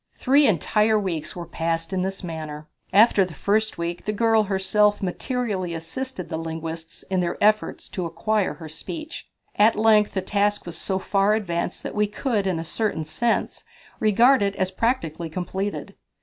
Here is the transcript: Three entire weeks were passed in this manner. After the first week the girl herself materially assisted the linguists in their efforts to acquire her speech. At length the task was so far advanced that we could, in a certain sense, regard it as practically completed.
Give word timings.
Three 0.15 0.47
entire 0.47 0.97
weeks 0.97 1.35
were 1.35 1.45
passed 1.45 1.93
in 1.93 2.01
this 2.01 2.23
manner. 2.23 2.67
After 2.91 3.23
the 3.23 3.35
first 3.35 3.77
week 3.77 4.05
the 4.05 4.11
girl 4.11 4.45
herself 4.45 5.03
materially 5.03 5.75
assisted 5.75 6.27
the 6.27 6.39
linguists 6.39 7.03
in 7.11 7.19
their 7.19 7.37
efforts 7.39 7.87
to 7.89 8.07
acquire 8.07 8.55
her 8.55 8.67
speech. 8.67 9.29
At 9.57 9.75
length 9.75 10.15
the 10.15 10.21
task 10.23 10.65
was 10.65 10.75
so 10.75 10.97
far 10.97 11.35
advanced 11.35 11.83
that 11.83 11.93
we 11.93 12.07
could, 12.07 12.47
in 12.47 12.57
a 12.57 12.65
certain 12.65 13.05
sense, 13.05 13.63
regard 13.99 14.41
it 14.41 14.55
as 14.55 14.71
practically 14.71 15.29
completed. 15.29 15.93